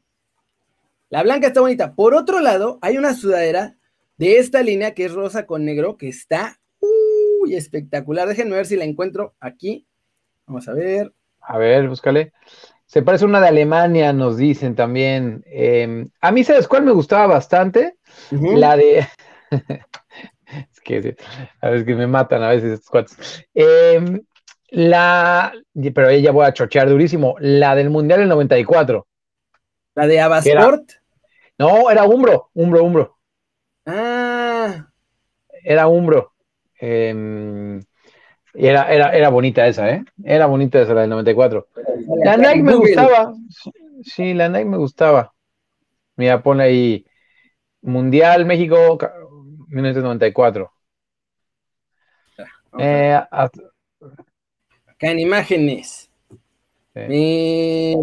La 1.08 1.22
blanca 1.22 1.46
está 1.48 1.60
bonita. 1.60 1.94
Por 1.94 2.14
otro 2.14 2.40
lado, 2.40 2.78
hay 2.80 2.96
una 2.96 3.14
sudadera 3.14 3.76
de 4.22 4.38
esta 4.38 4.62
línea 4.62 4.94
que 4.94 5.04
es 5.04 5.12
rosa 5.12 5.46
con 5.46 5.64
negro, 5.64 5.96
que 5.96 6.08
está 6.08 6.56
uy, 6.78 7.56
espectacular. 7.56 8.28
Déjenme 8.28 8.54
ver 8.54 8.66
si 8.66 8.76
la 8.76 8.84
encuentro 8.84 9.34
aquí. 9.40 9.88
Vamos 10.46 10.68
a 10.68 10.74
ver. 10.74 11.12
A 11.40 11.58
ver, 11.58 11.88
búscale. 11.88 12.32
Se 12.86 13.02
parece 13.02 13.24
una 13.24 13.40
de 13.40 13.48
Alemania, 13.48 14.12
nos 14.12 14.36
dicen 14.36 14.76
también. 14.76 15.42
Em, 15.46 16.08
a 16.20 16.30
mí, 16.30 16.44
¿sabes 16.44 16.68
cuál 16.68 16.84
me 16.84 16.92
gustaba 16.92 17.26
bastante? 17.26 17.96
La 18.30 18.76
de. 18.76 19.08
es 20.70 20.80
que 20.84 21.16
a 21.60 21.70
veces 21.70 21.84
que 21.84 21.96
me 21.96 22.06
matan 22.06 22.44
a 22.44 22.50
veces 22.50 22.74
estos 22.74 22.90
cuates. 22.90 23.44
Em, 23.52 24.22
la. 24.68 25.52
Pero 25.74 26.10
ella 26.10 26.30
voy 26.30 26.46
a 26.46 26.54
chochear 26.54 26.88
durísimo. 26.88 27.34
La 27.40 27.74
del 27.74 27.90
Mundial 27.90 28.20
del 28.20 28.28
94. 28.28 29.04
¿La 29.96 30.06
de 30.06 30.20
Abasport? 30.20 30.92
No, 31.58 31.90
era 31.90 32.04
Umbro, 32.04 32.50
Umbro, 32.54 32.84
Umbro. 32.84 33.18
Ah. 33.86 34.88
Era 35.64 35.88
Umbro. 35.88 36.32
Em, 36.78 37.80
era, 38.54 38.92
era, 38.92 39.16
era 39.16 39.28
bonita 39.28 39.66
esa, 39.66 39.90
¿eh? 39.90 40.04
Era 40.24 40.46
bonita 40.46 40.82
esa, 40.82 40.94
la 40.94 41.02
del 41.02 41.10
94. 41.10 41.68
La 42.24 42.36
Nike 42.36 42.62
me 42.62 42.74
gustaba. 42.74 43.34
Sí, 44.02 44.34
la 44.34 44.48
Nike 44.48 44.64
me 44.64 44.76
gustaba. 44.76 45.32
Mira, 46.16 46.42
pone 46.42 46.64
ahí 46.64 47.06
Mundial 47.80 48.44
México 48.44 48.98
1994. 49.68 50.70
Eh, 52.78 53.20
Acá 53.30 53.50
en 55.00 55.18
imágenes. 55.20 56.10
Tiene 56.94 57.94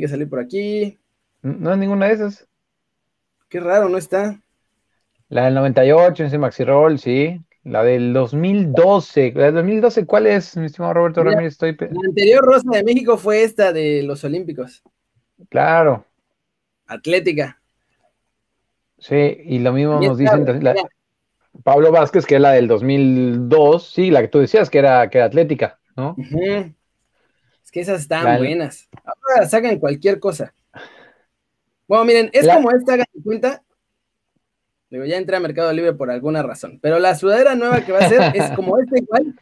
que 0.00 0.08
salir 0.08 0.28
por 0.28 0.40
aquí. 0.40 0.98
No 1.42 1.72
es 1.72 1.78
ninguna 1.78 2.06
de 2.06 2.12
esas. 2.14 2.49
Qué 3.50 3.58
raro, 3.58 3.88
¿no 3.88 3.98
está? 3.98 4.40
La 5.28 5.46
del 5.46 5.54
98, 5.54 6.24
ese 6.24 6.38
Maxi 6.38 6.62
Roll, 6.62 7.00
sí. 7.00 7.40
La 7.64 7.82
del 7.82 8.12
2012. 8.12 9.32
La 9.34 9.46
del 9.46 9.54
2012, 9.54 10.06
¿cuál 10.06 10.28
es, 10.28 10.56
mi 10.56 10.66
estimado 10.66 10.94
Roberto 10.94 11.24
Ramírez? 11.24 11.54
Estoy... 11.54 11.76
La 11.78 12.00
anterior 12.06 12.44
Rosa 12.44 12.70
de 12.70 12.84
México 12.84 13.18
fue 13.18 13.42
esta 13.42 13.72
de 13.72 14.04
los 14.04 14.22
Olímpicos. 14.22 14.84
Claro. 15.48 16.06
Atlética. 16.86 17.60
Sí, 18.98 19.38
y 19.44 19.58
lo 19.58 19.72
mismo 19.72 20.00
nos 20.00 20.16
dicen. 20.16 20.46
Pablo 21.64 21.90
Vázquez, 21.90 22.26
que 22.26 22.36
es 22.36 22.40
la 22.40 22.52
del 22.52 22.68
2002, 22.68 23.90
sí, 23.92 24.12
la 24.12 24.20
que 24.20 24.28
tú 24.28 24.38
decías 24.38 24.70
que 24.70 24.78
era, 24.78 25.10
que 25.10 25.18
era 25.18 25.26
atlética, 25.26 25.80
¿no? 25.96 26.14
Es 27.64 27.70
que 27.72 27.80
esas 27.80 28.02
están 28.02 28.38
buenas. 28.38 28.88
Ahora 29.04 29.48
sacan 29.48 29.80
cualquier 29.80 30.20
cosa. 30.20 30.54
Bueno, 31.90 32.04
miren, 32.04 32.30
es 32.32 32.46
como 32.46 32.70
esta, 32.70 32.92
hagan 32.92 33.06
cuenta. 33.24 33.64
Digo, 34.90 35.04
ya 35.06 35.16
entré 35.16 35.34
a 35.34 35.40
Mercado 35.40 35.72
Libre 35.72 35.92
por 35.92 36.08
alguna 36.08 36.40
razón. 36.40 36.78
Pero 36.80 37.00
la 37.00 37.16
sudadera 37.16 37.56
nueva 37.56 37.84
que 37.84 37.90
va 37.90 37.98
a 37.98 38.08
ser 38.08 38.30
es 38.32 38.48
como 38.52 38.78
esta 38.78 38.96
igual. 38.96 39.34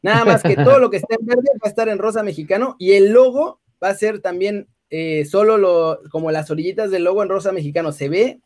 Nada 0.00 0.24
más 0.24 0.42
que 0.42 0.56
todo 0.56 0.78
lo 0.78 0.88
que 0.88 0.96
está 0.96 1.16
en 1.20 1.26
verde 1.26 1.50
va 1.62 1.66
a 1.66 1.68
estar 1.68 1.90
en 1.90 1.98
rosa 1.98 2.22
mexicano 2.22 2.74
y 2.78 2.92
el 2.92 3.12
logo 3.12 3.60
va 3.84 3.90
a 3.90 3.94
ser 3.94 4.20
también 4.20 4.66
eh, 4.88 5.26
solo 5.26 5.58
lo, 5.58 6.00
como 6.10 6.30
las 6.30 6.50
orillitas 6.50 6.90
del 6.90 7.04
logo 7.04 7.22
en 7.22 7.28
rosa 7.28 7.52
mexicano. 7.52 7.92
Se 7.92 8.08
ve 8.08 8.40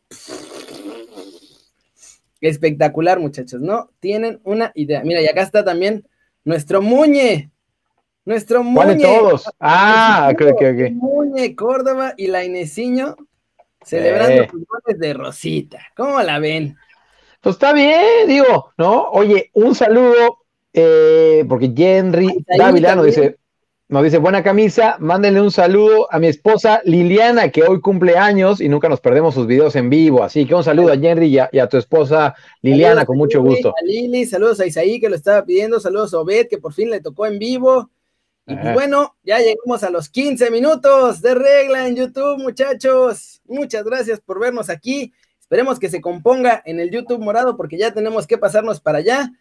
espectacular, 2.41 3.21
muchachos, 3.21 3.61
¿no? 3.61 3.89
Tienen 4.01 4.41
una 4.43 4.73
idea. 4.75 5.01
Mira, 5.05 5.21
y 5.21 5.27
acá 5.27 5.43
está 5.43 5.63
también 5.63 6.05
nuestro 6.43 6.81
Muñe. 6.81 7.51
Nuestro 8.25 8.65
Muñe. 8.65 9.01
todos? 9.01 9.49
Ah, 9.61 10.33
creo 10.37 10.57
que. 10.57 10.91
Muñe, 10.91 11.55
Córdoba 11.55 12.15
y 12.17 12.27
la 12.27 12.43
Inesiño 12.43 13.15
Celebrando 13.85 14.47
goles 14.51 14.99
de 14.99 15.13
Rosita. 15.13 15.79
¿Cómo 15.95 16.21
la 16.21 16.39
ven? 16.39 16.75
Pues 17.39 17.55
está 17.55 17.73
bien, 17.73 18.27
digo, 18.27 18.71
¿no? 18.77 19.09
Oye, 19.11 19.51
un 19.53 19.75
saludo, 19.75 20.39
eh, 20.73 21.45
porque 21.47 21.71
Henry 21.77 22.43
Dávila 22.57 22.95
nos 22.95 23.05
dice, 23.05 23.37
nos 23.87 24.03
dice, 24.03 24.17
buena 24.17 24.41
camisa, 24.41 24.95
mándenle 24.99 25.41
un 25.41 25.51
saludo 25.51 26.11
a 26.11 26.17
mi 26.17 26.25
esposa 26.25 26.81
Liliana, 26.85 27.49
que 27.49 27.61
hoy 27.61 27.79
cumple 27.81 28.17
años 28.17 28.59
y 28.59 28.67
nunca 28.67 28.89
nos 28.89 28.99
perdemos 28.99 29.35
sus 29.35 29.45
videos 29.45 29.75
en 29.75 29.91
vivo. 29.91 30.23
Así 30.23 30.47
que 30.47 30.55
un 30.55 30.63
saludo 30.63 30.91
a 30.91 30.95
Henry 30.95 31.27
y 31.51 31.59
a, 31.59 31.69
tu 31.69 31.77
esposa 31.77 32.33
Liliana, 32.63 33.05
con 33.05 33.17
mucho 33.17 33.43
gusto. 33.43 33.69
A 33.69 33.85
Lili, 33.85 34.25
saludos 34.25 34.59
a 34.59 34.65
Isaí, 34.65 34.99
que 34.99 35.09
lo 35.09 35.15
estaba 35.15 35.45
pidiendo, 35.45 35.79
saludos 35.79 36.15
a 36.15 36.19
Obed, 36.19 36.47
que 36.47 36.57
por 36.57 36.73
fin 36.73 36.89
le 36.89 36.99
tocó 36.99 37.27
en 37.27 37.37
vivo. 37.37 37.91
Y 38.47 38.55
pues 38.55 38.73
bueno, 38.73 39.15
ya 39.23 39.39
llegamos 39.39 39.83
a 39.83 39.89
los 39.89 40.07
15 40.09 40.51
minutos 40.51 41.21
de 41.21 41.33
regla 41.33 41.87
en 41.87 41.95
YouTube, 41.95 42.37
muchachos. 42.37 43.41
Muchas 43.45 43.83
gracias 43.83 44.19
por 44.19 44.39
vernos 44.39 44.69
aquí. 44.69 45.13
Esperemos 45.39 45.79
que 45.79 45.89
se 45.89 45.99
componga 45.99 46.61
en 46.65 46.79
el 46.79 46.91
YouTube 46.91 47.19
morado 47.19 47.57
porque 47.57 47.77
ya 47.77 47.93
tenemos 47.93 48.27
que 48.27 48.37
pasarnos 48.37 48.81
para 48.81 48.99
allá. 48.99 49.31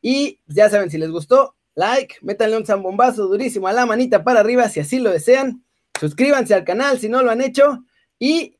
Y 0.00 0.40
ya 0.46 0.70
saben, 0.70 0.90
si 0.90 0.98
les 0.98 1.10
gustó, 1.10 1.56
like, 1.74 2.16
métanle 2.22 2.56
un 2.56 2.66
zambombazo 2.66 3.26
durísimo 3.26 3.66
a 3.66 3.72
la 3.72 3.86
manita 3.86 4.22
para 4.22 4.40
arriba 4.40 4.68
si 4.68 4.78
así 4.80 5.00
lo 5.00 5.10
desean. 5.10 5.64
Suscríbanse 5.98 6.54
al 6.54 6.64
canal 6.64 6.98
si 6.98 7.08
no 7.08 7.22
lo 7.22 7.30
han 7.30 7.40
hecho 7.40 7.84
y 8.18 8.58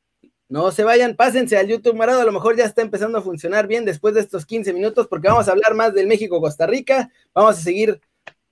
no 0.49 0.71
se 0.71 0.83
vayan, 0.83 1.15
pásense 1.15 1.57
al 1.57 1.67
YouTube 1.67 1.95
Marado, 1.95 2.21
a 2.21 2.25
lo 2.25 2.31
mejor 2.31 2.55
ya 2.55 2.65
está 2.65 2.81
empezando 2.81 3.17
a 3.17 3.21
funcionar 3.21 3.67
bien 3.67 3.85
después 3.85 4.13
de 4.13 4.19
estos 4.21 4.45
15 4.45 4.71
minutos 4.73 5.07
porque 5.07 5.27
vamos 5.27 5.47
a 5.47 5.51
hablar 5.51 5.73
más 5.73 5.93
del 5.93 6.07
México-Costa 6.07 6.67
Rica, 6.67 7.09
vamos 7.33 7.57
a 7.57 7.61
seguir 7.61 7.99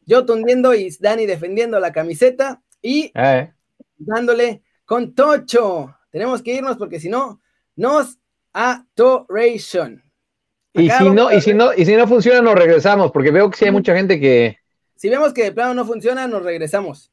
yo 0.05 0.25
tundiendo 0.25 0.73
y 0.73 0.89
Dani 0.99 1.25
defendiendo 1.25 1.79
la 1.79 1.91
camiseta 1.91 2.61
y 2.81 3.11
eh. 3.15 3.51
dándole 3.97 4.63
con 4.85 5.13
Tocho. 5.13 5.95
Tenemos 6.09 6.41
que 6.41 6.53
irnos 6.55 6.77
porque 6.77 6.99
si 6.99 7.09
no, 7.09 7.41
nos 7.75 8.19
atoration. 8.53 10.03
Y 10.73 10.89
si 10.89 11.09
no, 11.09 11.31
y 11.31 11.41
si 11.41 11.53
no, 11.53 11.73
y 11.73 11.85
si 11.85 11.95
no 11.95 12.07
funciona, 12.07 12.41
nos 12.41 12.55
regresamos, 12.55 13.11
porque 13.11 13.31
veo 13.31 13.49
que 13.49 13.57
sí 13.57 13.65
hay 13.65 13.71
mucha 13.71 13.95
gente 13.95 14.19
que. 14.19 14.57
Si 14.95 15.09
vemos 15.09 15.33
que 15.33 15.43
de 15.43 15.51
plano 15.51 15.73
no 15.73 15.85
funciona, 15.85 16.27
nos 16.27 16.43
regresamos. 16.43 17.11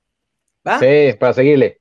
¿Va? 0.67 0.79
Sí, 0.79 1.17
para 1.19 1.33
seguirle. 1.33 1.81